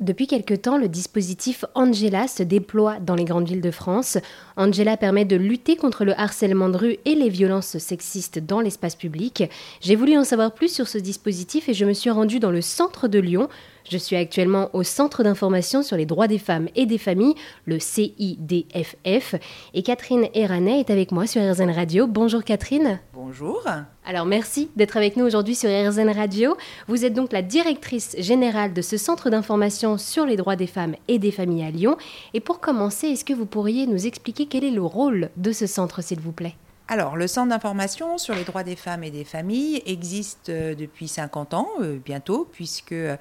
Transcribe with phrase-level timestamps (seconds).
[0.00, 4.16] Depuis quelque temps, le dispositif Angela se déploie dans les grandes villes de France.
[4.56, 8.96] Angela permet de lutter contre le harcèlement de rue et les violences sexistes dans l'espace
[8.96, 9.44] public.
[9.82, 12.62] J'ai voulu en savoir plus sur ce dispositif et je me suis rendue dans le
[12.62, 13.50] centre de Lyon.
[13.90, 17.34] Je suis actuellement au Centre d'information sur les droits des femmes et des familles,
[17.66, 19.34] le CIDFF,
[19.74, 22.06] et Catherine Eranet est avec moi sur RZN Radio.
[22.06, 23.00] Bonjour Catherine.
[23.30, 23.62] Bonjour.
[24.04, 26.56] Alors merci d'être avec nous aujourd'hui sur RZN Radio.
[26.88, 30.96] Vous êtes donc la directrice générale de ce centre d'information sur les droits des femmes
[31.06, 31.96] et des familles à Lyon.
[32.34, 35.68] Et pour commencer, est-ce que vous pourriez nous expliquer quel est le rôle de ce
[35.68, 36.56] centre, s'il vous plaît?
[36.92, 41.06] Alors, le Centre d'information sur les droits des femmes et des familles existe euh, depuis
[41.06, 43.16] 50 ans, euh, bientôt, puisque euh,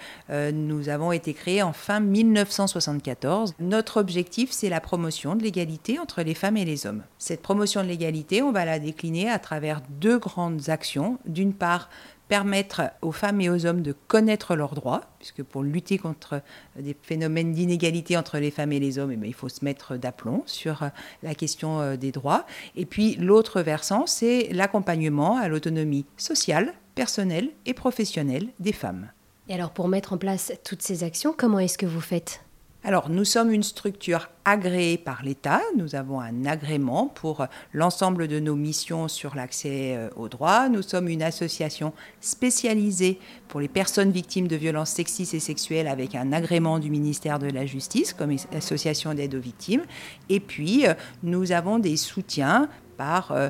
[0.52, 3.54] nous avons été créés en fin 1974.
[3.60, 7.04] Notre objectif, c'est la promotion de l'égalité entre les femmes et les hommes.
[7.20, 11.20] Cette promotion de l'égalité, on va la décliner à travers deux grandes actions.
[11.28, 11.90] D'une part,
[12.30, 16.42] permettre aux femmes et aux hommes de connaître leurs droits, puisque pour lutter contre
[16.80, 20.44] des phénomènes d'inégalité entre les femmes et les hommes, eh il faut se mettre d'aplomb
[20.46, 20.90] sur euh,
[21.24, 22.46] la question euh, des droits.
[22.76, 29.12] Et puis l'autre versant, c'est l'accompagnement à l'autonomie sociale, personnelle et professionnelle des femmes.
[29.48, 32.42] Et alors pour mettre en place toutes ces actions, comment est-ce que vous faites?
[32.86, 35.62] Alors, nous sommes une structure agréée par l'État.
[35.76, 40.70] Nous avons un agrément pour l'ensemble de nos missions sur l'accès euh, aux droits.
[40.70, 41.92] Nous sommes une association
[42.22, 43.20] spécialisée
[43.50, 47.48] pour les personnes victimes de violences sexistes et sexuelles avec un agrément du ministère de
[47.48, 49.84] la Justice comme association d'aide aux victimes.
[50.30, 53.50] Et puis, euh, nous avons des soutiens par euh,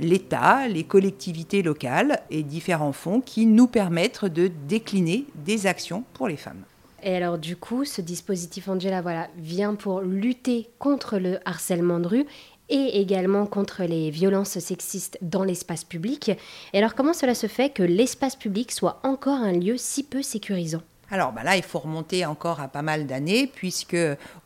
[0.00, 6.26] l'État, les collectivités locales et différents fonds qui nous permettent de décliner des actions pour
[6.26, 6.64] les femmes.
[7.02, 12.06] Et alors du coup, ce dispositif Angela voilà, vient pour lutter contre le harcèlement de
[12.06, 12.26] rue
[12.68, 16.30] et également contre les violences sexistes dans l'espace public.
[16.72, 20.22] Et alors comment cela se fait que l'espace public soit encore un lieu si peu
[20.22, 20.82] sécurisant?
[21.12, 23.98] Alors bah là, il faut remonter encore à pas mal d'années, puisque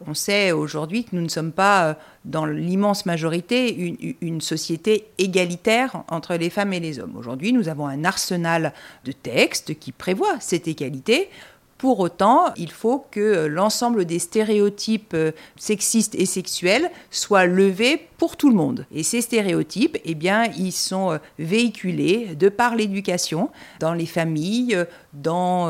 [0.05, 5.07] on sait aujourd'hui que nous ne sommes pas, euh, dans l'immense majorité, une, une, société
[5.17, 7.16] égalitaire entre les femmes et les hommes.
[7.16, 8.72] Aujourd'hui, nous avons un arsenal
[9.05, 11.31] de textes qui prévoit cette égalité.
[11.78, 18.37] Pour autant, il faut que l'ensemble des stéréotypes euh, sexistes et sexuels soient levés pour
[18.38, 18.87] tout le monde.
[18.91, 24.75] Et ces stéréotypes, eh bien, ils sont euh, véhiculés de par l'éducation, dans les familles,
[24.75, 25.69] euh, dans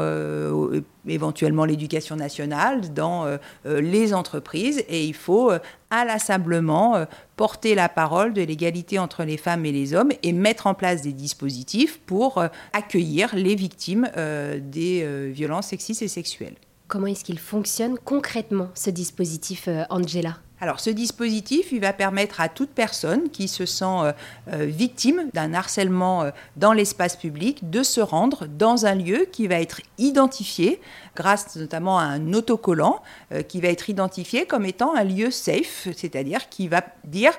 [1.09, 3.27] éventuellement l'éducation nationale, dans
[3.65, 4.85] les entreprises.
[4.89, 5.51] Et il faut
[5.91, 7.07] inlassablement
[7.37, 11.03] porter la parole de l'égalité entre les femmes et les hommes et mettre en place
[11.03, 16.57] des dispositifs pour euh, accueillir les victimes euh, des euh, violences sexistes et sexuelles.
[16.89, 20.37] Comment est-ce qu'il fonctionne concrètement, ce dispositif Angela?
[20.61, 24.15] Alors ce dispositif, il va permettre à toute personne qui se sent
[24.49, 29.83] victime d'un harcèlement dans l'espace public de se rendre dans un lieu qui va être
[29.99, 30.81] identifié
[31.15, 33.03] grâce notamment à un autocollant
[33.49, 37.33] qui va être identifié comme étant un lieu safe, c'est-à-dire qui va dire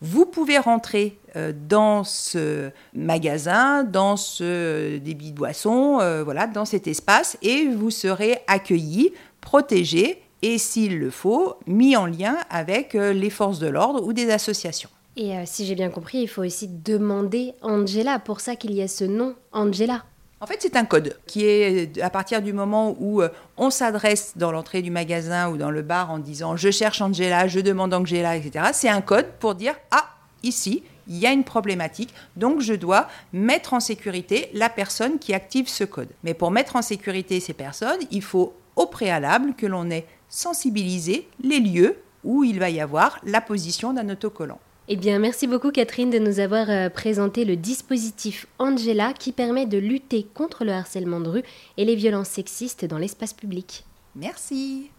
[0.00, 6.64] vous pouvez rentrer euh, dans ce magasin, dans ce débit de boisson, euh, voilà, dans
[6.64, 12.94] cet espace, et vous serez accueilli, protégé, et s'il le faut, mis en lien avec
[12.94, 14.90] euh, les forces de l'ordre ou des associations.
[15.16, 18.86] Et si j'ai bien compris, il faut aussi demander Angela, pour ça qu'il y a
[18.86, 20.04] ce nom Angela.
[20.40, 24.34] En fait, c'est un code qui est à partir du moment où euh, on s'adresse
[24.36, 27.92] dans l'entrée du magasin ou dans le bar en disant je cherche Angela, je demande
[27.92, 28.66] Angela, etc.
[28.72, 30.04] C'est un code pour dire ah,
[30.44, 35.34] ici, il y a une problématique, donc je dois mettre en sécurité la personne qui
[35.34, 36.10] active ce code.
[36.22, 41.28] Mais pour mettre en sécurité ces personnes, il faut au préalable que l'on ait sensibilisé
[41.42, 44.60] les lieux où il va y avoir la position d'un autocollant.
[44.88, 49.66] Eh bien, merci beaucoup Catherine de nous avoir euh, présenté le dispositif Angela qui permet
[49.66, 51.42] de lutter contre le harcèlement de rue
[51.76, 53.84] et les violences sexistes dans l'espace public.
[54.16, 54.90] Merci.